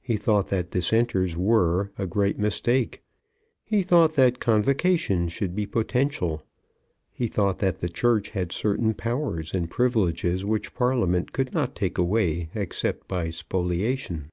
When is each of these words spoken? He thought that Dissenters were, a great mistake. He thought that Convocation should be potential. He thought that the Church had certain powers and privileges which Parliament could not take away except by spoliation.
He 0.00 0.16
thought 0.16 0.46
that 0.46 0.70
Dissenters 0.70 1.36
were, 1.36 1.92
a 1.98 2.06
great 2.06 2.38
mistake. 2.38 3.02
He 3.62 3.82
thought 3.82 4.14
that 4.14 4.40
Convocation 4.40 5.28
should 5.28 5.54
be 5.54 5.66
potential. 5.66 6.42
He 7.12 7.26
thought 7.26 7.58
that 7.58 7.80
the 7.82 7.90
Church 7.90 8.30
had 8.30 8.52
certain 8.52 8.94
powers 8.94 9.52
and 9.52 9.68
privileges 9.68 10.46
which 10.46 10.74
Parliament 10.74 11.34
could 11.34 11.52
not 11.52 11.74
take 11.74 11.98
away 11.98 12.48
except 12.54 13.06
by 13.06 13.28
spoliation. 13.28 14.30